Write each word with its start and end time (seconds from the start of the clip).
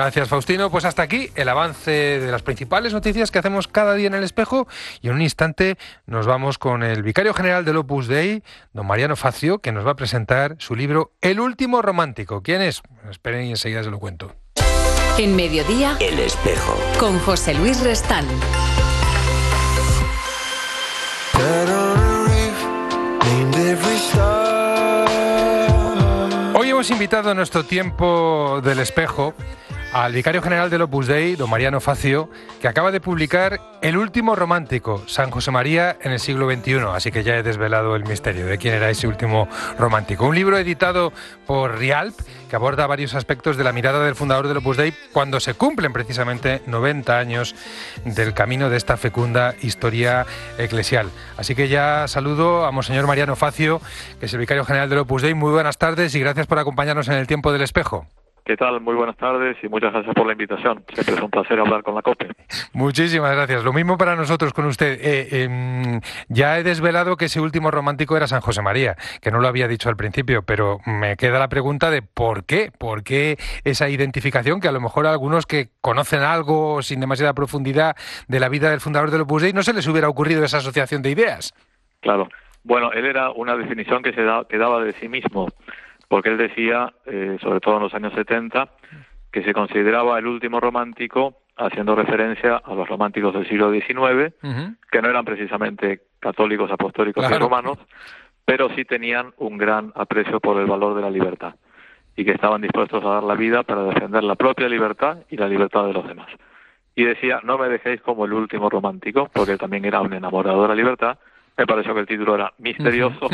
Gracias, 0.00 0.28
Faustino. 0.28 0.70
Pues 0.70 0.84
hasta 0.84 1.02
aquí 1.02 1.28
el 1.34 1.48
avance 1.48 1.90
de 1.90 2.30
las 2.30 2.42
principales 2.42 2.92
noticias 2.92 3.32
que 3.32 3.40
hacemos 3.40 3.66
cada 3.66 3.94
día 3.94 4.06
en 4.06 4.14
el 4.14 4.22
espejo. 4.22 4.68
Y 5.02 5.08
en 5.08 5.14
un 5.14 5.22
instante 5.22 5.76
nos 6.06 6.24
vamos 6.24 6.56
con 6.56 6.84
el 6.84 7.02
vicario 7.02 7.34
general 7.34 7.64
del 7.64 7.78
Opus 7.78 8.06
Dei, 8.06 8.44
don 8.72 8.86
Mariano 8.86 9.16
Facio, 9.16 9.58
que 9.58 9.72
nos 9.72 9.84
va 9.84 9.90
a 9.90 9.96
presentar 9.96 10.54
su 10.60 10.76
libro 10.76 11.10
El 11.20 11.40
último 11.40 11.82
romántico. 11.82 12.44
¿Quién 12.44 12.62
es? 12.62 12.80
Esperen 13.10 13.46
y 13.46 13.50
enseguida 13.50 13.82
se 13.82 13.90
lo 13.90 13.98
cuento. 13.98 14.32
En 15.18 15.34
mediodía, 15.34 15.96
El 15.98 16.20
espejo. 16.20 16.78
con 17.00 17.18
José 17.18 17.54
Luis 17.54 17.80
Restán. 17.82 18.24
Hoy 26.54 26.70
hemos 26.70 26.88
invitado 26.92 27.30
a 27.30 27.34
nuestro 27.34 27.64
tiempo 27.64 28.60
del 28.62 28.78
espejo 28.78 29.34
al 30.04 30.12
vicario 30.12 30.40
general 30.42 30.70
del 30.70 30.82
Opus 30.82 31.08
Dei, 31.08 31.34
don 31.34 31.50
Mariano 31.50 31.80
Facio, 31.80 32.30
que 32.60 32.68
acaba 32.68 32.92
de 32.92 33.00
publicar 33.00 33.60
El 33.82 33.96
último 33.96 34.36
romántico, 34.36 35.02
San 35.08 35.32
José 35.32 35.50
María 35.50 35.96
en 36.00 36.12
el 36.12 36.20
siglo 36.20 36.48
XXI. 36.48 36.82
Así 36.94 37.10
que 37.10 37.24
ya 37.24 37.36
he 37.36 37.42
desvelado 37.42 37.96
el 37.96 38.04
misterio 38.04 38.46
de 38.46 38.58
quién 38.58 38.74
era 38.74 38.90
ese 38.90 39.08
último 39.08 39.48
romántico. 39.76 40.26
Un 40.26 40.36
libro 40.36 40.56
editado 40.56 41.12
por 41.46 41.78
Rialp 41.78 42.14
que 42.48 42.54
aborda 42.54 42.86
varios 42.86 43.14
aspectos 43.14 43.56
de 43.56 43.64
la 43.64 43.72
mirada 43.72 44.04
del 44.04 44.14
fundador 44.14 44.46
del 44.46 44.58
Opus 44.58 44.76
Dei 44.76 44.94
cuando 45.12 45.40
se 45.40 45.54
cumplen 45.54 45.92
precisamente 45.92 46.62
90 46.66 47.18
años 47.18 47.56
del 48.04 48.34
camino 48.34 48.70
de 48.70 48.76
esta 48.76 48.96
fecunda 48.96 49.56
historia 49.62 50.26
eclesial. 50.58 51.10
Así 51.36 51.56
que 51.56 51.66
ya 51.66 52.06
saludo 52.06 52.66
a 52.66 52.70
Monseñor 52.70 53.08
Mariano 53.08 53.34
Facio, 53.34 53.80
que 54.20 54.26
es 54.26 54.32
el 54.32 54.38
vicario 54.38 54.64
general 54.64 54.88
del 54.88 55.00
Opus 55.00 55.22
Dei. 55.22 55.34
Muy 55.34 55.50
buenas 55.50 55.76
tardes 55.76 56.14
y 56.14 56.20
gracias 56.20 56.46
por 56.46 56.60
acompañarnos 56.60 57.08
en 57.08 57.14
el 57.14 57.26
tiempo 57.26 57.52
del 57.52 57.62
espejo. 57.62 58.06
¿Qué 58.48 58.56
tal? 58.56 58.80
Muy 58.80 58.94
buenas 58.94 59.18
tardes 59.18 59.58
y 59.62 59.68
muchas 59.68 59.92
gracias 59.92 60.14
por 60.14 60.24
la 60.24 60.32
invitación. 60.32 60.82
Siempre 60.94 61.16
es 61.16 61.20
un 61.20 61.28
placer 61.28 61.60
hablar 61.60 61.82
con 61.82 61.94
la 61.94 62.00
COPE. 62.00 62.28
Muchísimas 62.72 63.32
gracias. 63.32 63.62
Lo 63.62 63.74
mismo 63.74 63.98
para 63.98 64.16
nosotros 64.16 64.54
con 64.54 64.64
usted. 64.64 64.98
Eh, 65.02 65.42
em, 65.42 66.00
ya 66.28 66.58
he 66.58 66.62
desvelado 66.62 67.18
que 67.18 67.26
ese 67.26 67.42
último 67.42 67.70
romántico 67.70 68.16
era 68.16 68.26
San 68.26 68.40
José 68.40 68.62
María, 68.62 68.96
que 69.20 69.30
no 69.30 69.40
lo 69.40 69.48
había 69.48 69.68
dicho 69.68 69.90
al 69.90 69.98
principio, 69.98 70.44
pero 70.44 70.78
me 70.86 71.18
queda 71.18 71.38
la 71.38 71.50
pregunta 71.50 71.90
de 71.90 72.00
por 72.00 72.46
qué, 72.46 72.72
por 72.78 73.02
qué 73.02 73.36
esa 73.64 73.90
identificación 73.90 74.62
que 74.62 74.68
a 74.68 74.72
lo 74.72 74.80
mejor 74.80 75.06
a 75.06 75.10
algunos 75.10 75.44
que 75.44 75.68
conocen 75.82 76.22
algo 76.22 76.80
sin 76.80 77.00
demasiada 77.00 77.34
profundidad 77.34 77.96
de 78.28 78.40
la 78.40 78.48
vida 78.48 78.70
del 78.70 78.80
fundador 78.80 79.10
del 79.10 79.20
Opus 79.20 79.42
Dei 79.42 79.52
no 79.52 79.62
se 79.62 79.74
les 79.74 79.86
hubiera 79.88 80.08
ocurrido 80.08 80.42
esa 80.42 80.56
asociación 80.56 81.02
de 81.02 81.10
ideas. 81.10 81.52
Claro. 82.00 82.30
Bueno, 82.64 82.92
él 82.92 83.04
era 83.04 83.30
una 83.30 83.56
definición 83.56 84.02
que 84.02 84.14
se 84.14 84.22
da, 84.22 84.46
que 84.48 84.56
daba 84.56 84.82
de 84.82 84.94
sí 84.94 85.08
mismo, 85.08 85.48
porque 86.08 86.30
él 86.30 86.38
decía, 86.38 86.92
eh, 87.06 87.36
sobre 87.40 87.60
todo 87.60 87.76
en 87.76 87.82
los 87.84 87.94
años 87.94 88.12
70, 88.14 88.68
que 89.30 89.42
se 89.42 89.52
consideraba 89.52 90.18
el 90.18 90.26
último 90.26 90.58
romántico 90.60 91.40
haciendo 91.56 91.94
referencia 91.94 92.56
a 92.56 92.74
los 92.74 92.88
románticos 92.88 93.34
del 93.34 93.46
siglo 93.48 93.70
XIX, 93.72 94.32
que 94.90 95.02
no 95.02 95.08
eran 95.10 95.24
precisamente 95.24 96.00
católicos, 96.20 96.70
apostólicos 96.70 97.24
y 97.24 97.28
Claro. 97.28 97.44
romanos, 97.46 97.78
pero 98.44 98.70
sí 98.74 98.84
tenían 98.84 99.32
un 99.38 99.58
gran 99.58 99.92
aprecio 99.94 100.40
por 100.40 100.58
el 100.58 100.66
valor 100.66 100.94
de 100.94 101.02
la 101.02 101.10
libertad 101.10 101.54
y 102.16 102.24
que 102.24 102.32
estaban 102.32 102.62
dispuestos 102.62 103.04
a 103.04 103.08
dar 103.08 103.22
la 103.24 103.34
vida 103.34 103.62
para 103.64 103.82
defender 103.84 104.24
la 104.24 104.34
propia 104.36 104.68
libertad 104.68 105.18
y 105.30 105.36
la 105.36 105.48
libertad 105.48 105.84
de 105.86 105.92
los 105.92 106.06
demás. 106.08 106.28
Y 106.94 107.04
decía, 107.04 107.40
no 107.44 107.58
me 107.58 107.68
dejéis 107.68 108.00
como 108.02 108.24
el 108.24 108.32
último 108.32 108.68
romántico, 108.70 109.28
porque 109.32 109.56
también 109.56 109.84
era 109.84 110.00
un 110.00 110.12
enamorado 110.12 110.62
de 110.62 110.68
la 110.68 110.74
libertad. 110.74 111.18
Me 111.58 111.66
pareció 111.66 111.92
que 111.92 112.00
el 112.00 112.06
título 112.06 112.36
era 112.36 112.52
misterioso 112.58 113.28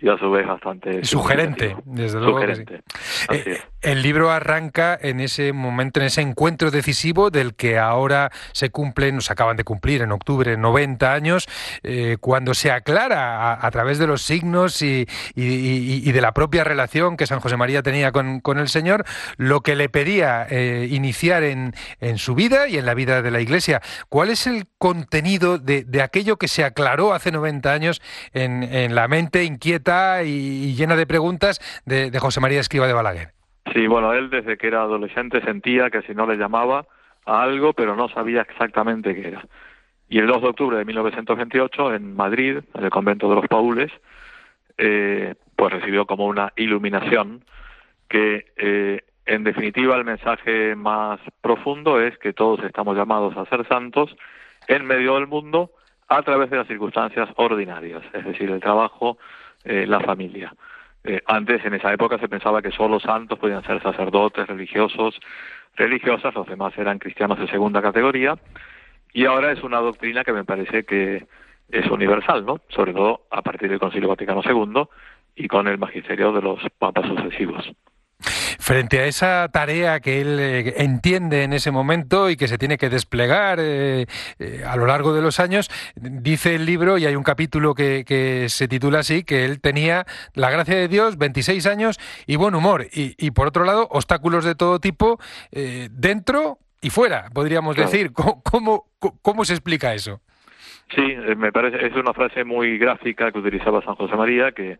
y 0.00 0.08
a 0.08 0.18
su 0.18 0.30
vez 0.32 0.46
bastante 0.46 1.04
Sugerente, 1.04 1.76
desde 1.84 2.18
luego 2.20 2.40
que 2.40 2.56
sí. 2.56 2.62
Sugerente. 2.62 2.82
Así 3.28 3.50
Eh, 3.50 3.52
es. 3.52 3.68
El 3.82 4.02
libro 4.02 4.30
arranca 4.30 4.98
en 5.00 5.20
ese 5.20 5.52
momento, 5.52 6.00
en 6.00 6.06
ese 6.06 6.20
encuentro 6.20 6.70
decisivo 6.70 7.30
del 7.30 7.54
que 7.54 7.78
ahora 7.78 8.30
se 8.52 8.70
cumplen, 8.70 9.20
se 9.20 9.32
acaban 9.32 9.56
de 9.56 9.64
cumplir 9.64 10.02
en 10.02 10.12
octubre 10.12 10.56
90 10.56 11.12
años, 11.12 11.48
eh, 11.82 12.16
cuando 12.20 12.54
se 12.54 12.70
aclara 12.70 13.64
a, 13.64 13.70
través 13.70 13.98
de 13.98 14.06
los 14.06 14.22
signos 14.22 14.82
y, 14.82 15.06
de 15.34 16.20
la 16.20 16.32
propia 16.32 16.64
relación 16.64 17.16
que 17.16 17.26
San 17.26 17.40
José 17.40 17.56
María 17.56 17.82
tenía 17.82 18.12
con, 18.12 18.58
el 18.58 18.68
Señor, 18.68 19.04
lo 19.36 19.62
que 19.62 19.74
le 19.74 19.88
pedía 19.88 20.46
eh, 20.48 20.88
iniciar 20.90 21.42
en, 21.42 21.74
su 22.16 22.34
vida 22.34 22.68
y 22.68 22.78
en 22.78 22.86
la 22.86 22.94
vida 22.94 23.22
de 23.22 23.30
la 23.30 23.40
Iglesia. 23.40 23.82
¿Cuál 24.08 24.30
es 24.30 24.46
el 24.46 24.66
contenido 24.78 25.58
de, 25.58 26.02
aquello 26.02 26.36
que 26.36 26.48
se 26.48 26.64
aclaró 26.64 27.14
hace 27.14 27.32
90 27.32 27.72
años 27.72 28.02
en, 28.32 28.94
la 28.94 29.08
mente 29.08 29.44
inquieta 29.44 30.22
y, 30.22 30.30
y 30.30 30.74
llena 30.74 30.96
de 30.96 31.06
preguntas 31.06 31.60
de, 31.84 32.10
de 32.10 32.18
José 32.18 32.40
María 32.40 32.60
Escriba 32.60 32.86
de 32.86 32.92
Balaguer? 32.92 33.41
Sí, 33.72 33.86
bueno, 33.86 34.12
él 34.12 34.30
desde 34.30 34.56
que 34.56 34.66
era 34.66 34.82
adolescente 34.82 35.40
sentía 35.42 35.90
que 35.90 36.02
si 36.02 36.14
no 36.14 36.26
le 36.26 36.36
llamaba 36.36 36.84
a 37.24 37.42
algo, 37.42 37.72
pero 37.72 37.94
no 37.94 38.08
sabía 38.08 38.42
exactamente 38.42 39.14
qué 39.14 39.28
era. 39.28 39.44
Y 40.08 40.18
el 40.18 40.26
2 40.26 40.42
de 40.42 40.48
octubre 40.48 40.76
de 40.76 40.84
1928, 40.84 41.94
en 41.94 42.14
Madrid, 42.14 42.58
en 42.74 42.84
el 42.84 42.90
convento 42.90 43.28
de 43.28 43.36
los 43.36 43.46
Paules, 43.46 43.90
eh, 44.76 45.34
pues 45.56 45.72
recibió 45.72 46.06
como 46.06 46.26
una 46.26 46.52
iluminación 46.56 47.44
que, 48.08 48.46
eh, 48.56 49.00
en 49.24 49.44
definitiva, 49.44 49.96
el 49.96 50.04
mensaje 50.04 50.74
más 50.74 51.20
profundo 51.40 52.00
es 52.00 52.18
que 52.18 52.32
todos 52.32 52.62
estamos 52.64 52.96
llamados 52.96 53.36
a 53.36 53.46
ser 53.46 53.66
santos 53.68 54.14
en 54.68 54.84
medio 54.84 55.14
del 55.14 55.28
mundo 55.28 55.70
a 56.08 56.22
través 56.22 56.50
de 56.50 56.58
las 56.58 56.66
circunstancias 56.66 57.28
ordinarias, 57.36 58.02
es 58.12 58.24
decir, 58.24 58.50
el 58.50 58.60
trabajo, 58.60 59.16
eh, 59.64 59.86
la 59.86 60.00
familia. 60.00 60.52
Eh, 61.04 61.20
antes, 61.26 61.64
en 61.64 61.74
esa 61.74 61.92
época, 61.92 62.18
se 62.18 62.28
pensaba 62.28 62.62
que 62.62 62.70
solo 62.70 63.00
santos 63.00 63.38
podían 63.38 63.64
ser 63.64 63.82
sacerdotes, 63.82 64.46
religiosos, 64.46 65.18
religiosas, 65.74 66.34
los 66.34 66.46
demás 66.46 66.76
eran 66.78 66.98
cristianos 66.98 67.38
de 67.38 67.48
segunda 67.48 67.82
categoría, 67.82 68.36
y 69.12 69.24
ahora 69.26 69.52
es 69.52 69.62
una 69.62 69.78
doctrina 69.78 70.24
que 70.24 70.32
me 70.32 70.44
parece 70.44 70.84
que 70.84 71.26
es 71.68 71.86
universal, 71.90 72.44
¿no? 72.46 72.60
Sobre 72.68 72.92
todo 72.92 73.22
a 73.30 73.42
partir 73.42 73.68
del 73.68 73.80
Concilio 73.80 74.08
Vaticano 74.08 74.42
II 74.44 74.84
y 75.34 75.48
con 75.48 75.66
el 75.66 75.78
magisterio 75.78 76.32
de 76.32 76.42
los 76.42 76.60
papas 76.78 77.06
sucesivos. 77.06 77.72
Frente 78.62 79.00
a 79.00 79.06
esa 79.06 79.48
tarea 79.48 79.98
que 79.98 80.20
él 80.20 80.38
eh, 80.38 80.74
entiende 80.76 81.42
en 81.42 81.52
ese 81.52 81.72
momento 81.72 82.30
y 82.30 82.36
que 82.36 82.46
se 82.46 82.58
tiene 82.58 82.78
que 82.78 82.88
desplegar 82.90 83.58
eh, 83.60 84.06
eh, 84.38 84.62
a 84.64 84.76
lo 84.76 84.86
largo 84.86 85.12
de 85.12 85.20
los 85.20 85.40
años, 85.40 85.68
dice 85.96 86.54
el 86.54 86.64
libro, 86.64 86.96
y 86.96 87.04
hay 87.06 87.16
un 87.16 87.24
capítulo 87.24 87.74
que, 87.74 88.04
que 88.06 88.48
se 88.48 88.68
titula 88.68 89.00
así, 89.00 89.24
que 89.24 89.44
él 89.46 89.60
tenía 89.60 90.06
la 90.34 90.48
gracia 90.48 90.76
de 90.76 90.86
Dios, 90.86 91.18
26 91.18 91.66
años 91.66 91.98
y 92.24 92.36
buen 92.36 92.54
humor. 92.54 92.86
Y, 92.92 93.16
y 93.18 93.32
por 93.32 93.48
otro 93.48 93.64
lado, 93.64 93.88
obstáculos 93.90 94.44
de 94.44 94.54
todo 94.54 94.78
tipo 94.78 95.18
eh, 95.50 95.88
dentro 95.90 96.58
y 96.80 96.90
fuera, 96.90 97.30
podríamos 97.34 97.74
Claro. 97.74 97.90
decir. 97.90 98.12
¿Cómo, 98.12 98.42
cómo, 98.44 98.84
cómo 99.22 99.44
se 99.44 99.54
explica 99.54 99.92
eso? 99.92 100.20
Sí, 100.94 101.02
me 101.36 101.50
parece, 101.50 101.84
es 101.84 101.96
una 101.96 102.12
frase 102.12 102.44
muy 102.44 102.78
gráfica 102.78 103.32
que 103.32 103.38
utilizaba 103.40 103.82
San 103.82 103.96
José 103.96 104.14
María, 104.14 104.52
que 104.52 104.78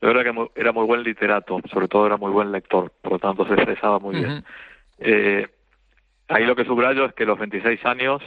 de 0.00 0.06
verdad 0.06 0.22
que 0.22 0.60
era 0.60 0.72
muy 0.72 0.86
buen 0.86 1.02
literato, 1.02 1.60
sobre 1.72 1.88
todo 1.88 2.06
era 2.06 2.16
muy 2.16 2.30
buen 2.30 2.52
lector, 2.52 2.92
por 3.02 3.12
lo 3.12 3.18
tanto 3.18 3.46
se 3.46 3.54
expresaba 3.54 3.98
muy 3.98 4.16
bien. 4.16 4.44
Eh, 4.98 5.46
ahí 6.28 6.44
lo 6.46 6.54
que 6.54 6.64
subrayo 6.64 7.06
es 7.06 7.14
que 7.14 7.26
los 7.26 7.38
26 7.38 7.84
años 7.84 8.22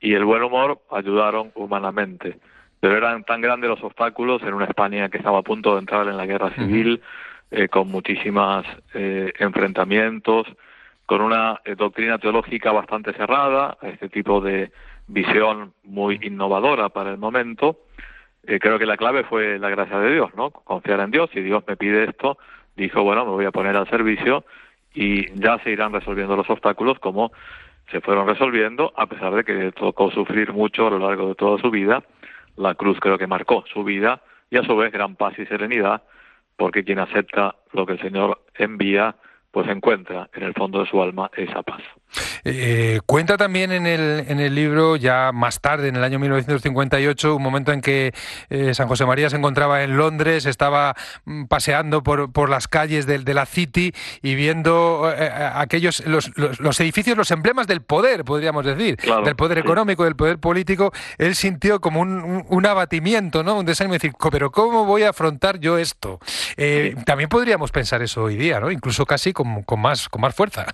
y 0.00 0.14
el 0.14 0.24
buen 0.24 0.42
humor 0.42 0.80
ayudaron 0.90 1.52
humanamente, 1.54 2.38
pero 2.80 2.96
eran 2.96 3.24
tan 3.24 3.42
grandes 3.42 3.68
los 3.68 3.82
obstáculos 3.84 4.42
en 4.42 4.54
una 4.54 4.64
España 4.64 5.10
que 5.10 5.18
estaba 5.18 5.38
a 5.38 5.42
punto 5.42 5.74
de 5.74 5.80
entrar 5.80 6.08
en 6.08 6.16
la 6.16 6.26
guerra 6.26 6.50
civil, 6.54 7.02
eh, 7.50 7.68
con 7.68 7.88
muchísimas 7.88 8.64
eh, 8.94 9.32
enfrentamientos, 9.38 10.46
con 11.04 11.20
una 11.20 11.60
doctrina 11.76 12.16
teológica 12.18 12.72
bastante 12.72 13.12
cerrada, 13.12 13.76
a 13.82 13.88
este 13.88 14.08
tipo 14.08 14.40
de 14.40 14.72
visión 15.08 15.74
muy 15.84 16.18
innovadora 16.22 16.88
para 16.88 17.10
el 17.10 17.18
momento. 17.18 17.76
Eh, 18.44 18.58
creo 18.58 18.78
que 18.78 18.86
la 18.86 18.96
clave 18.96 19.24
fue 19.24 19.58
la 19.58 19.70
gracia 19.70 19.98
de 19.98 20.12
Dios, 20.12 20.34
¿no? 20.34 20.50
Confiar 20.50 21.00
en 21.00 21.10
Dios. 21.10 21.30
Si 21.32 21.40
Dios 21.40 21.62
me 21.66 21.76
pide 21.76 22.04
esto, 22.04 22.38
dijo, 22.76 23.02
bueno, 23.02 23.24
me 23.24 23.32
voy 23.32 23.44
a 23.44 23.52
poner 23.52 23.76
al 23.76 23.88
servicio 23.88 24.44
y 24.94 25.32
ya 25.40 25.58
se 25.60 25.70
irán 25.70 25.92
resolviendo 25.92 26.36
los 26.36 26.48
obstáculos 26.50 26.98
como 26.98 27.32
se 27.90 28.00
fueron 28.00 28.26
resolviendo, 28.26 28.92
a 28.96 29.06
pesar 29.06 29.34
de 29.34 29.44
que 29.44 29.72
tocó 29.72 30.10
sufrir 30.10 30.52
mucho 30.52 30.86
a 30.86 30.90
lo 30.90 30.98
largo 30.98 31.28
de 31.28 31.34
toda 31.34 31.58
su 31.58 31.70
vida. 31.70 32.02
La 32.56 32.74
cruz 32.74 32.98
creo 33.00 33.18
que 33.18 33.26
marcó 33.26 33.64
su 33.72 33.84
vida 33.84 34.22
y 34.50 34.56
a 34.56 34.62
su 34.62 34.76
vez 34.76 34.92
gran 34.92 35.16
paz 35.16 35.38
y 35.38 35.46
serenidad, 35.46 36.02
porque 36.56 36.84
quien 36.84 36.98
acepta 36.98 37.56
lo 37.72 37.86
que 37.86 37.94
el 37.94 38.00
Señor 38.00 38.42
envía, 38.54 39.16
pues 39.50 39.68
encuentra 39.68 40.28
en 40.34 40.42
el 40.42 40.54
fondo 40.54 40.80
de 40.80 40.86
su 40.86 41.02
alma 41.02 41.30
esa 41.36 41.62
paz. 41.62 41.82
Eh, 42.44 43.00
cuenta 43.06 43.36
también 43.36 43.72
en 43.72 43.86
el, 43.86 44.24
en 44.28 44.40
el 44.40 44.54
libro, 44.54 44.96
ya 44.96 45.30
más 45.32 45.60
tarde, 45.60 45.88
en 45.88 45.96
el 45.96 46.04
año 46.04 46.18
1958, 46.18 47.36
un 47.36 47.42
momento 47.42 47.72
en 47.72 47.80
que 47.80 48.12
eh, 48.50 48.74
San 48.74 48.88
José 48.88 49.06
María 49.06 49.30
se 49.30 49.36
encontraba 49.36 49.82
en 49.82 49.96
Londres, 49.96 50.46
estaba 50.46 50.94
mm, 51.24 51.44
paseando 51.44 52.02
por, 52.02 52.32
por 52.32 52.48
las 52.50 52.68
calles 52.68 53.06
de, 53.06 53.18
de 53.18 53.34
la 53.34 53.46
City 53.46 53.94
y 54.22 54.34
viendo 54.34 55.12
eh, 55.16 55.30
aquellos 55.54 56.04
los, 56.06 56.30
los, 56.36 56.60
los 56.60 56.80
edificios, 56.80 57.16
los 57.16 57.30
emblemas 57.30 57.66
del 57.66 57.82
poder, 57.82 58.24
podríamos 58.24 58.64
decir, 58.64 58.96
Claro, 58.96 59.22
del 59.24 59.36
poder 59.36 59.58
sí. 59.58 59.64
económico, 59.64 60.04
del 60.04 60.16
poder 60.16 60.38
político. 60.38 60.92
Él 61.18 61.34
sintió 61.34 61.80
como 61.80 62.00
un, 62.00 62.22
un- 62.22 62.44
un 62.48 62.66
abatimiento, 62.66 63.42
¿no? 63.42 63.58
Un 63.58 63.64
desánimo, 63.66 63.94
decir, 63.94 64.12
"Co- 64.12 64.30
pero 64.30 64.50
¿cómo 64.50 64.84
voy 64.84 65.02
a 65.04 65.10
afrontar 65.10 65.58
yo 65.58 65.78
esto? 65.78 66.18
También 67.04 67.28
podríamos 67.28 67.70
pensar 67.70 68.02
eso 68.02 68.24
hoy 68.24 68.36
día, 68.36 68.60
¿no? 68.60 68.70
Incluso 68.70 69.06
casi 69.06 69.32
con, 69.32 69.62
con 69.62 69.80
más, 69.80 70.08
con 70.08 70.20
más 70.20 70.34
fuerza. 70.34 70.66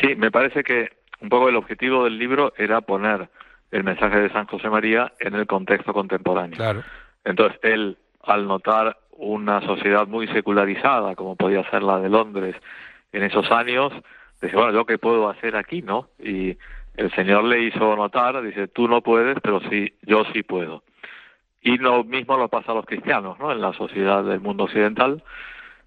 Sí, 0.00 0.14
me 0.16 0.30
parece 0.30 0.62
que 0.62 0.90
un 1.20 1.28
poco 1.28 1.48
el 1.48 1.56
objetivo 1.56 2.04
del 2.04 2.18
libro 2.18 2.52
era 2.56 2.80
poner 2.80 3.28
el 3.70 3.84
mensaje 3.84 4.18
de 4.18 4.30
San 4.30 4.46
José 4.46 4.68
María 4.68 5.12
en 5.18 5.34
el 5.34 5.46
contexto 5.46 5.92
contemporáneo. 5.92 6.56
Claro. 6.56 6.82
Entonces, 7.24 7.58
él, 7.62 7.96
al 8.22 8.46
notar 8.46 8.96
una 9.12 9.60
sociedad 9.62 10.06
muy 10.06 10.26
secularizada, 10.28 11.14
como 11.14 11.36
podía 11.36 11.68
ser 11.70 11.82
la 11.82 11.98
de 11.98 12.08
Londres 12.08 12.56
en 13.12 13.22
esos 13.22 13.50
años, 13.50 13.92
dice, 14.40 14.56
bueno, 14.56 14.72
¿yo 14.72 14.84
qué 14.84 14.98
puedo 14.98 15.28
hacer 15.28 15.56
aquí, 15.56 15.82
no? 15.82 16.08
Y 16.18 16.56
el 16.96 17.10
Señor 17.14 17.44
le 17.44 17.62
hizo 17.62 17.96
notar, 17.96 18.40
dice, 18.42 18.68
tú 18.68 18.88
no 18.88 19.02
puedes, 19.02 19.38
pero 19.40 19.60
sí, 19.68 19.94
yo 20.02 20.24
sí 20.32 20.42
puedo. 20.42 20.82
Y 21.60 21.78
lo 21.78 22.04
mismo 22.04 22.36
lo 22.36 22.48
pasa 22.48 22.72
a 22.72 22.74
los 22.74 22.86
cristianos, 22.86 23.38
¿no? 23.38 23.50
En 23.50 23.60
la 23.60 23.72
sociedad 23.72 24.22
del 24.22 24.40
mundo 24.40 24.64
occidental, 24.64 25.22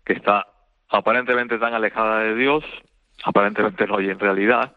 que 0.06 0.14
está 0.14 0.48
aparentemente 0.90 1.60
tan 1.60 1.74
alejada 1.74 2.20
de 2.20 2.36
Dios, 2.36 2.64
aparentemente 3.24 3.88
no, 3.88 4.00
y 4.00 4.10
en 4.10 4.20
realidad, 4.20 4.74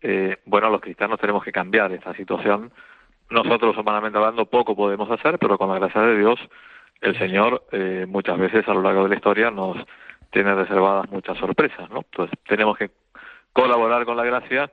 eh, 0.00 0.38
bueno, 0.46 0.70
los 0.70 0.80
cristianos 0.80 1.20
tenemos 1.20 1.44
que 1.44 1.52
cambiar 1.52 1.92
esta 1.92 2.14
situación. 2.14 2.72
Nosotros, 3.30 3.76
humanamente 3.76 4.18
hablando, 4.18 4.46
poco 4.46 4.76
podemos 4.76 5.10
hacer, 5.10 5.38
pero 5.38 5.58
con 5.58 5.68
la 5.68 5.78
gracia 5.78 6.02
de 6.02 6.18
Dios, 6.18 6.38
el 7.00 7.18
Señor 7.18 7.64
eh, 7.72 8.06
muchas 8.08 8.38
veces 8.38 8.66
a 8.68 8.74
lo 8.74 8.82
largo 8.82 9.04
de 9.04 9.10
la 9.10 9.16
historia 9.16 9.50
nos 9.50 9.76
tiene 10.30 10.54
reservadas 10.54 11.10
muchas 11.10 11.38
sorpresas, 11.38 11.88
¿no? 11.90 11.98
Entonces, 11.98 12.38
tenemos 12.46 12.76
que 12.76 12.90
colaborar 13.52 14.04
con 14.04 14.16
la 14.16 14.24
gracia 14.24 14.70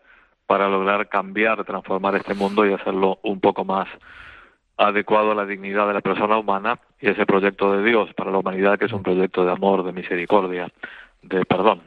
para 0.47 0.67
lograr 0.67 1.07
cambiar, 1.07 1.63
transformar 1.63 2.15
este 2.15 2.33
mundo 2.33 2.65
y 2.65 2.73
hacerlo 2.73 3.19
un 3.23 3.39
poco 3.39 3.63
más 3.63 3.87
adecuado 4.77 5.31
a 5.31 5.35
la 5.35 5.45
dignidad 5.45 5.87
de 5.87 5.93
la 5.93 6.01
persona 6.01 6.37
humana 6.37 6.79
y 6.99 7.09
ese 7.09 7.25
proyecto 7.25 7.71
de 7.71 7.83
Dios 7.83 8.13
para 8.15 8.31
la 8.31 8.39
humanidad 8.39 8.79
que 8.79 8.85
es 8.85 8.93
un 8.93 9.03
proyecto 9.03 9.45
de 9.45 9.51
amor, 9.51 9.83
de 9.83 9.93
misericordia, 9.93 10.67
de 11.21 11.45
perdón. 11.45 11.81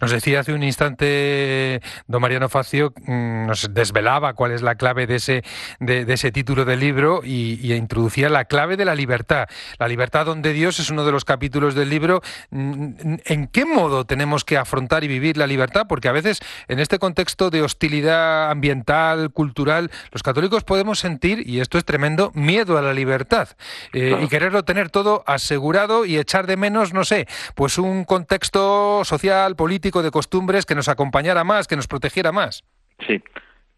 Nos 0.00 0.10
decía 0.10 0.40
hace 0.40 0.52
un 0.52 0.62
instante 0.62 1.80
don 2.06 2.22
Mariano 2.22 2.48
Facio, 2.48 2.92
mm, 3.06 3.46
nos 3.46 3.72
desvelaba 3.72 4.34
cuál 4.34 4.52
es 4.52 4.62
la 4.62 4.74
clave 4.74 5.06
de 5.06 5.16
ese, 5.16 5.42
de, 5.78 6.04
ese 6.08 6.32
título 6.32 6.64
del 6.64 6.80
libro 6.80 7.22
y, 7.24 7.70
introducía 7.70 8.28
la 8.28 8.44
clave 8.44 8.76
de 8.76 8.84
la 8.84 8.94
libertad. 8.94 9.48
La 9.78 9.88
libertad 9.88 10.26
donde 10.26 10.52
Dios 10.52 10.80
es 10.80 10.90
uno 10.90 11.04
de 11.04 11.12
los 11.12 11.24
capítulos 11.24 11.74
del 11.74 11.88
libro. 11.88 12.20
Mm, 12.50 13.16
¿En 13.24 13.46
qué 13.46 13.64
modo 13.64 14.04
tenemos 14.04 14.44
que 14.44 14.56
afrontar 14.56 15.04
y 15.04 15.08
vivir 15.08 15.36
la 15.36 15.46
libertad? 15.46 15.86
Porque 15.88 16.08
a 16.08 16.12
veces 16.12 16.40
en 16.68 16.80
este 16.80 16.98
contexto 16.98 17.50
de 17.50 17.62
hostilidad 17.62 18.50
ambiental, 18.50 19.30
cultural, 19.30 19.90
los 20.10 20.22
católicos 20.22 20.64
podemos 20.64 20.98
sentir, 20.98 21.48
y 21.48 21.60
esto 21.60 21.78
es 21.78 21.84
tremendo, 21.84 22.32
miedo 22.34 22.76
a 22.76 22.82
la 22.82 22.92
libertad 22.92 23.48
eh, 23.92 24.18
y 24.22 24.28
quererlo 24.28 24.64
tener 24.64 24.90
todo 24.90 25.24
asegurado 25.26 26.04
y 26.04 26.18
echar 26.18 26.46
de 26.46 26.56
menos, 26.56 26.92
no 26.92 27.04
sé, 27.04 27.26
pues 27.54 27.78
un 27.78 28.04
contexto 28.04 29.02
social, 29.04 29.56
político, 29.56 29.79
de 29.80 30.10
costumbres 30.10 30.66
que 30.66 30.74
nos 30.74 30.88
acompañara 30.88 31.44
más, 31.44 31.66
que 31.66 31.76
nos 31.76 31.88
protegiera 31.88 32.32
más. 32.32 32.64
Sí. 33.06 33.22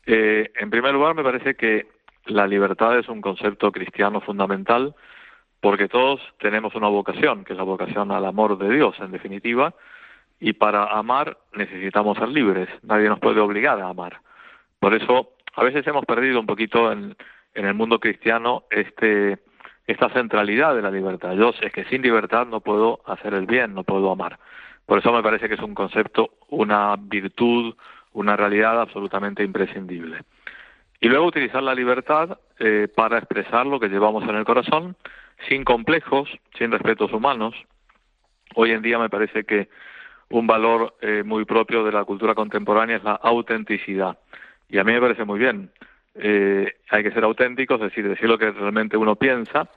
Eh, 0.06 0.50
en 0.58 0.70
primer 0.70 0.92
lugar, 0.92 1.14
me 1.14 1.22
parece 1.22 1.54
que 1.54 1.86
la 2.26 2.46
libertad 2.46 2.98
es 2.98 3.08
un 3.08 3.20
concepto 3.20 3.72
cristiano 3.72 4.20
fundamental 4.20 4.94
porque 5.60 5.88
todos 5.88 6.20
tenemos 6.40 6.74
una 6.74 6.88
vocación, 6.88 7.44
que 7.44 7.52
es 7.52 7.56
la 7.56 7.64
vocación 7.64 8.10
al 8.10 8.24
amor 8.24 8.58
de 8.58 8.68
Dios, 8.74 8.96
en 8.98 9.12
definitiva, 9.12 9.74
y 10.40 10.54
para 10.54 10.86
amar 10.86 11.38
necesitamos 11.52 12.18
ser 12.18 12.28
libres. 12.28 12.68
Nadie 12.82 13.08
nos 13.08 13.20
puede 13.20 13.38
obligar 13.38 13.80
a 13.80 13.88
amar. 13.88 14.20
Por 14.80 14.92
eso, 14.94 15.34
a 15.54 15.62
veces 15.62 15.86
hemos 15.86 16.04
perdido 16.04 16.40
un 16.40 16.46
poquito 16.46 16.90
en, 16.90 17.16
en 17.54 17.64
el 17.64 17.74
mundo 17.74 18.00
cristiano 18.00 18.64
este 18.70 19.38
esta 19.86 20.08
centralidad 20.10 20.74
de 20.74 20.82
la 20.82 20.90
libertad. 20.90 21.32
Yo 21.34 21.52
sé 21.52 21.70
que 21.70 21.84
sin 21.84 22.02
libertad 22.02 22.46
no 22.46 22.60
puedo 22.60 23.00
hacer 23.06 23.34
el 23.34 23.46
bien, 23.46 23.74
no 23.74 23.84
puedo 23.84 24.10
amar. 24.10 24.38
Por 24.86 24.98
eso 24.98 25.12
me 25.12 25.22
parece 25.22 25.48
que 25.48 25.54
es 25.54 25.60
un 25.60 25.74
concepto, 25.74 26.30
una 26.48 26.96
virtud, 26.98 27.74
una 28.12 28.36
realidad 28.36 28.80
absolutamente 28.80 29.42
imprescindible. 29.42 30.20
Y 31.00 31.08
luego 31.08 31.26
utilizar 31.26 31.62
la 31.62 31.74
libertad 31.74 32.38
eh, 32.58 32.88
para 32.94 33.18
expresar 33.18 33.66
lo 33.66 33.80
que 33.80 33.88
llevamos 33.88 34.22
en 34.24 34.36
el 34.36 34.44
corazón, 34.44 34.96
sin 35.48 35.64
complejos, 35.64 36.28
sin 36.56 36.70
respetos 36.70 37.12
humanos. 37.12 37.54
Hoy 38.54 38.70
en 38.70 38.82
día 38.82 38.98
me 38.98 39.08
parece 39.08 39.44
que 39.44 39.68
un 40.28 40.46
valor 40.46 40.94
eh, 41.00 41.22
muy 41.24 41.44
propio 41.44 41.84
de 41.84 41.92
la 41.92 42.04
cultura 42.04 42.34
contemporánea 42.34 42.96
es 42.96 43.04
la 43.04 43.14
autenticidad. 43.14 44.18
Y 44.68 44.78
a 44.78 44.84
mí 44.84 44.92
me 44.92 45.00
parece 45.00 45.24
muy 45.24 45.38
bien. 45.38 45.70
Eh, 46.14 46.72
hay 46.90 47.02
que 47.02 47.10
ser 47.10 47.24
auténticos, 47.24 47.80
es 47.80 47.88
decir, 47.88 48.08
decir 48.08 48.28
lo 48.28 48.38
que 48.38 48.50
realmente 48.50 48.96
uno 48.96 49.16
piensa. 49.16 49.68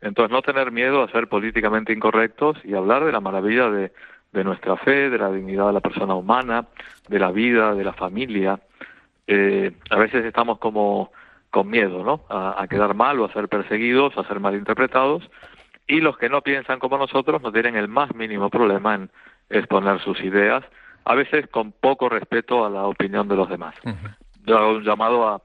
Entonces, 0.00 0.30
no 0.30 0.42
tener 0.42 0.70
miedo 0.70 1.02
a 1.02 1.10
ser 1.10 1.28
políticamente 1.28 1.92
incorrectos 1.92 2.56
y 2.64 2.74
hablar 2.74 3.04
de 3.04 3.12
la 3.12 3.20
maravilla 3.20 3.68
de, 3.68 3.92
de 4.32 4.44
nuestra 4.44 4.76
fe, 4.76 5.10
de 5.10 5.18
la 5.18 5.30
dignidad 5.30 5.68
de 5.68 5.72
la 5.72 5.80
persona 5.80 6.14
humana, 6.14 6.66
de 7.08 7.18
la 7.18 7.30
vida, 7.30 7.74
de 7.74 7.84
la 7.84 7.92
familia. 7.92 8.60
Eh, 9.26 9.72
a 9.90 9.96
veces 9.96 10.24
estamos 10.24 10.58
como 10.58 11.10
con 11.50 11.68
miedo, 11.68 12.04
¿no? 12.04 12.20
A, 12.28 12.66
quedar 12.68 12.94
mal 12.94 13.18
o 13.20 13.24
a 13.24 13.32
ser 13.32 13.48
perseguidos, 13.48 14.16
a 14.16 14.24
ser 14.24 14.40
malinterpretados. 14.40 15.28
Y 15.86 16.00
los 16.00 16.18
que 16.18 16.28
no 16.28 16.42
piensan 16.42 16.78
como 16.78 16.98
nosotros 16.98 17.40
no 17.42 17.50
tienen 17.50 17.76
el 17.76 17.88
más 17.88 18.14
mínimo 18.14 18.50
problema 18.50 18.94
en 18.94 19.10
exponer 19.48 20.00
sus 20.00 20.20
ideas, 20.20 20.62
a 21.04 21.14
veces 21.14 21.46
con 21.48 21.72
poco 21.72 22.10
respeto 22.10 22.66
a 22.66 22.70
la 22.70 22.84
opinión 22.84 23.28
de 23.28 23.36
los 23.36 23.48
demás. 23.48 23.74
Yo 24.44 24.58
hago 24.58 24.72
un 24.72 24.84
llamado 24.84 25.26
a, 25.26 25.40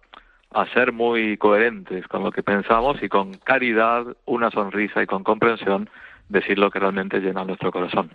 a 0.52 0.66
ser 0.74 0.92
muy 0.92 1.38
coherentes 1.38 2.06
con 2.08 2.24
lo 2.24 2.32
que 2.32 2.44
pensamos 2.44 3.02
y 3.02 3.08
con 3.08 3.34
caridad, 3.36 4.06
una 4.26 4.52
sonrisa 4.52 5.02
y 5.02 5.06
con 5.06 5.24
comprensión 5.24 5.90
decir 6.30 6.58
lo 6.58 6.72
que 6.72 6.80
realmente 6.80 7.20
llena 7.20 7.44
nuestro 7.44 7.72
corazón. 7.72 8.12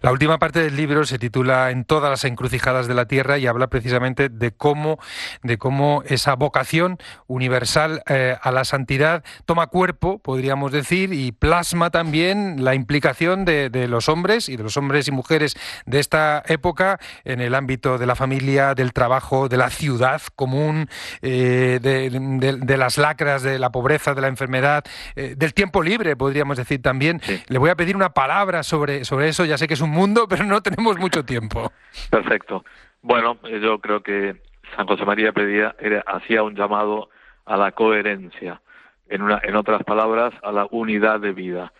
La 0.00 0.12
última 0.12 0.38
parte 0.38 0.62
del 0.62 0.76
libro 0.76 1.04
se 1.04 1.18
titula 1.18 1.70
En 1.70 1.84
todas 1.84 2.10
las 2.10 2.24
encrucijadas 2.24 2.86
de 2.86 2.94
la 2.94 3.06
tierra 3.06 3.38
y 3.38 3.46
habla 3.46 3.68
precisamente 3.68 4.28
de 4.28 4.52
cómo, 4.52 4.98
de 5.42 5.58
cómo 5.58 6.02
esa 6.06 6.34
vocación 6.34 6.98
universal 7.26 8.02
eh, 8.08 8.36
a 8.40 8.50
la 8.50 8.64
santidad 8.64 9.24
toma 9.44 9.66
cuerpo, 9.66 10.18
podríamos 10.18 10.72
decir, 10.72 11.12
y 11.12 11.32
plasma 11.32 11.90
también 11.90 12.64
la 12.64 12.74
implicación 12.74 13.44
de, 13.44 13.70
los 13.88 14.08
hombres 14.08 14.48
y 14.48 14.56
de 14.56 14.62
los 14.62 14.76
hombres 14.76 15.08
y 15.08 15.12
mujeres 15.12 15.56
de 15.86 16.00
esta 16.00 16.42
época 16.46 16.98
en 17.24 17.40
el 17.40 17.54
ámbito 17.54 17.98
de 17.98 18.06
la 18.06 18.14
familia, 18.14 18.74
del 18.74 18.92
trabajo, 18.92 19.48
de 19.48 19.56
la 19.56 19.70
ciudad 19.70 20.22
común, 20.34 20.88
eh, 21.22 21.78
de, 21.82 22.76
las 22.76 22.98
lacras, 22.98 23.42
de 23.42 23.58
la 23.58 23.70
pobreza, 23.70 24.14
de 24.14 24.20
la 24.20 24.28
enfermedad, 24.28 24.84
eh, 25.14 25.34
del 25.36 25.54
tiempo 25.54 25.82
libre, 25.82 26.16
podríamos 26.16 26.56
decir 26.56 26.82
también. 26.82 27.20
Le 27.48 27.58
voy 27.58 27.70
a 27.70 27.76
pedir 27.76 27.94
una 27.94 28.10
palabra 28.10 28.62
sobre, 28.62 29.04
sobre 29.04 29.28
eso, 29.28 29.44
ya 29.44 29.56
sé 29.56 29.68
que 29.68 29.74
es 29.74 29.80
un 29.80 29.90
mundo, 29.90 30.26
pero 30.28 30.44
no 30.44 30.60
tenemos 30.62 30.98
mucho 30.98 31.24
tiempo. 31.24 31.70
Perfecto. 32.10 32.64
Bueno, 33.02 33.38
yo 33.62 33.78
creo 33.78 34.02
que 34.02 34.36
San 34.74 34.86
José 34.86 35.04
María 35.04 35.32
pedía, 35.32 35.76
hacía 36.06 36.42
un 36.42 36.56
llamado 36.56 37.08
a 37.44 37.56
la 37.56 37.72
coherencia, 37.72 38.60
en, 39.08 39.22
una, 39.22 39.40
en 39.44 39.54
otras 39.54 39.84
palabras, 39.84 40.34
a 40.42 40.50
la 40.50 40.66
unidad 40.70 41.20
de 41.20 41.32
vida. 41.32 41.72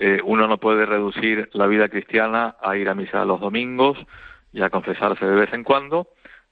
Eh, 0.00 0.20
uno 0.24 0.48
no 0.48 0.58
puede 0.58 0.86
reducir 0.86 1.48
la 1.52 1.68
vida 1.68 1.88
cristiana 1.88 2.56
a 2.60 2.76
ir 2.76 2.88
a 2.88 2.94
misa 2.94 3.24
los 3.24 3.40
domingos 3.40 3.96
y 4.52 4.62
a 4.62 4.70
confesarse 4.70 5.24
de 5.24 5.36
vez 5.36 5.52
en 5.52 5.62
cuando, 5.62 6.08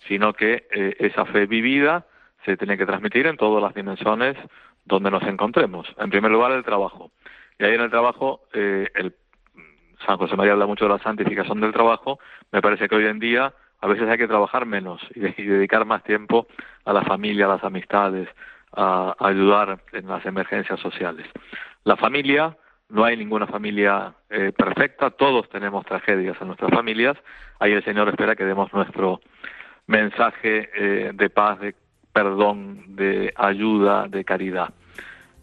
sino 0.06 0.32
que 0.32 0.68
eh, 0.70 0.96
esa 1.00 1.24
fe 1.24 1.46
vivida 1.46 2.06
se 2.44 2.56
tiene 2.56 2.78
que 2.78 2.86
transmitir 2.86 3.26
en 3.26 3.36
todas 3.36 3.60
las 3.60 3.74
dimensiones 3.74 4.36
donde 4.84 5.10
nos 5.10 5.24
encontremos. 5.24 5.88
En 5.98 6.10
primer 6.10 6.30
lugar, 6.30 6.52
el 6.52 6.64
trabajo. 6.64 7.10
Y 7.60 7.64
ahí 7.64 7.74
en 7.74 7.82
el 7.82 7.90
trabajo, 7.90 8.40
eh, 8.54 8.88
San 10.06 10.16
José 10.16 10.34
María 10.34 10.54
habla 10.54 10.64
mucho 10.64 10.86
de 10.86 10.92
la 10.92 10.98
santificación 10.98 11.60
del 11.60 11.74
trabajo, 11.74 12.18
me 12.52 12.62
parece 12.62 12.88
que 12.88 12.96
hoy 12.96 13.04
en 13.04 13.18
día 13.18 13.52
a 13.82 13.86
veces 13.86 14.08
hay 14.08 14.16
que 14.16 14.26
trabajar 14.26 14.64
menos 14.64 15.02
y, 15.14 15.20
dedicar 15.44 15.84
más 15.84 16.02
tiempo 16.02 16.46
a 16.86 16.94
la 16.94 17.02
familia, 17.02 17.44
a 17.44 17.48
las 17.50 17.62
amistades, 17.64 18.28
a, 18.72 19.14
ayudar 19.20 19.78
en 19.92 20.08
las 20.08 20.24
emergencias 20.24 20.80
sociales. 20.80 21.26
La 21.84 21.96
familia, 21.96 22.56
no 22.88 23.04
hay 23.04 23.18
ninguna 23.18 23.46
familia 23.46 24.14
eh, 24.30 24.52
perfecta, 24.56 25.10
todos 25.10 25.46
tenemos 25.50 25.84
tragedias 25.84 26.38
en 26.40 26.46
nuestras 26.46 26.70
familias, 26.70 27.18
ahí 27.58 27.72
el 27.72 27.84
Señor 27.84 28.08
espera 28.08 28.36
que 28.36 28.44
demos 28.46 28.72
nuestro 28.72 29.20
mensaje 29.86 30.70
eh, 30.74 31.10
de 31.12 31.28
paz, 31.28 31.60
de 31.60 31.74
perdón, 32.10 32.96
de 32.96 33.34
ayuda, 33.36 34.08
de 34.08 34.24
caridad. 34.24 34.72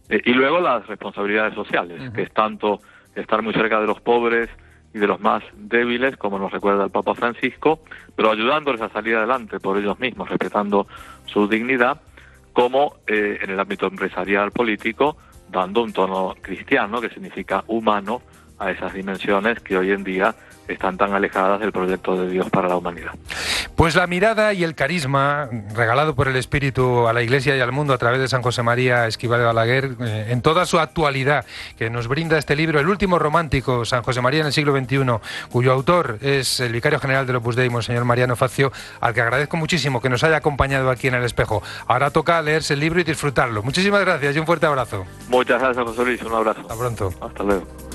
Eh, 0.10 0.22
y 0.26 0.34
luego 0.34 0.60
las 0.60 0.86
responsabilidades 0.88 1.54
sociales, 1.54 2.12
que 2.12 2.24
es 2.24 2.32
tanto 2.32 2.80
estar 3.16 3.42
muy 3.42 3.54
cerca 3.54 3.80
de 3.80 3.88
los 3.88 4.00
pobres 4.02 4.50
y 4.94 5.00
de 5.00 5.08
los 5.08 5.20
más 5.20 5.44
débiles, 5.56 6.18
como 6.18 6.40
nos 6.40 6.52
recuerda 6.52 6.86
el 6.86 6.92
Papa 6.92 7.14
Francisco, 7.16 7.82
pero 8.16 8.32
ayudándoles 8.32 8.82
a 8.82 8.90
salir 8.90 9.16
adelante 9.16 9.60
por 9.60 9.78
ellos 9.78 10.00
mismos, 10.00 10.30
respetando 10.30 10.88
su 11.26 11.48
dignidad, 11.48 12.02
como 12.54 12.98
eh, 13.06 13.40
en 13.42 13.50
el 13.52 13.60
ámbito 13.60 13.88
empresarial 13.88 14.52
político, 14.52 15.18
dando 15.50 15.84
un 15.84 15.94
tono 15.94 16.36
cristiano, 16.42 17.00
que 17.02 17.10
significa 17.10 17.64
humano, 17.68 18.22
a 18.60 18.72
esas 18.72 18.94
dimensiones 18.94 19.60
que 19.60 19.78
hoy 19.78 19.92
en 19.92 20.04
día 20.04 20.36
están 20.68 20.98
tan 20.98 21.14
alejadas 21.14 21.60
del 21.60 21.72
proyecto 21.72 22.18
de 22.18 22.30
Dios 22.30 22.50
para 22.50 22.68
la 22.68 22.76
humanidad. 22.76 23.12
Pues 23.76 23.96
la 23.96 24.08
mirada 24.08 24.54
y 24.54 24.64
el 24.64 24.76
carisma 24.76 25.50
regalado 25.74 26.16
por 26.16 26.28
el 26.28 26.36
Espíritu 26.36 27.08
a 27.08 27.14
la 27.14 27.22
Iglesia 27.22 27.56
y 27.56 27.60
al 27.60 27.72
mundo 27.72 27.94
a 27.94 27.98
través 27.98 28.20
de 28.20 28.28
San 28.28 28.42
José 28.42 28.64
María 28.64 29.08
Esquivel 29.08 29.40
de 29.40 29.46
Balaguer, 29.46 29.92
eh, 30.00 30.28
en 30.30 30.42
toda 30.42 30.66
su 30.66 30.80
actualidad, 30.80 31.46
que 31.78 31.90
nos 31.90 32.08
brinda 32.08 32.38
este 32.38 32.56
libro, 32.56 32.80
El 32.80 32.88
último 32.88 33.20
romántico, 33.20 33.86
San 33.86 34.04
José 34.04 34.22
María 34.22 34.42
en 34.42 34.48
el 34.48 34.54
siglo 34.54 34.76
XXI, 34.78 35.06
cuyo 35.50 35.72
autor 35.72 36.18
es 36.22 36.60
el 36.60 36.72
vicario 36.72 37.00
general 37.00 37.26
del 37.28 37.38
Opus 37.38 37.56
Dei, 37.56 37.70
Monseñor 37.70 38.06
Mariano 38.06 38.36
Facio, 38.36 38.72
al 39.00 39.14
que 39.14 39.22
agradezco 39.22 39.58
muchísimo 39.58 40.02
que 40.02 40.10
nos 40.10 40.24
haya 40.24 40.38
acompañado 40.38 40.90
aquí 40.90 41.08
en 41.08 41.16
el 41.16 41.24
espejo. 41.24 41.62
Ahora 41.88 42.10
toca 42.10 42.42
leerse 42.42 42.74
el 42.74 42.80
libro 42.80 43.00
y 43.00 43.04
disfrutarlo. 43.04 43.64
Muchísimas 43.64 44.02
gracias 44.02 44.36
y 44.36 44.40
un 44.40 44.46
fuerte 44.46 44.66
abrazo. 44.66 45.06
Muchas 45.30 45.62
gracias, 45.62 45.86
José 45.86 46.04
Luis. 46.04 46.22
Un 46.24 46.34
abrazo. 46.34 46.62
Hasta 46.62 46.76
pronto. 46.76 47.14
Hasta 47.22 47.44
luego. 47.44 47.87